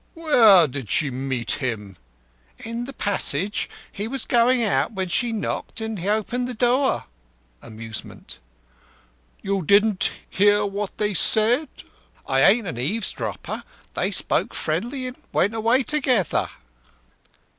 "Where 0.15 0.67
did 0.67 0.89
she 0.89 1.11
meet 1.11 1.51
him?" 1.63 1.95
"In 2.57 2.85
the 2.85 2.91
passage. 2.93 3.69
He 3.91 4.07
was 4.07 4.25
going 4.25 4.63
out 4.63 4.93
when 4.93 5.09
she 5.09 5.31
knocked 5.31 5.79
and 5.79 5.99
he 5.99 6.09
opened 6.09 6.47
the 6.47 6.55
door." 6.55 7.03
(Amusement.) 7.61 8.39
"You 9.43 9.61
didn't 9.61 10.09
hear 10.27 10.65
what 10.65 10.97
they 10.97 11.13
said?" 11.13 11.69
"I 12.27 12.41
ain't 12.41 12.65
a 12.65 12.79
eavesdropper. 12.79 13.63
They 13.93 14.09
spoke 14.09 14.55
friendly 14.55 15.05
and 15.05 15.17
went 15.31 15.53
away 15.53 15.83
together." 15.83 16.49